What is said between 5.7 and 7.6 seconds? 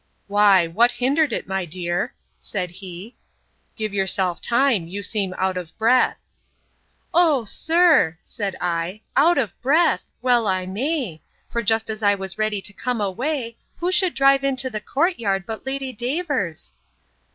breath!—O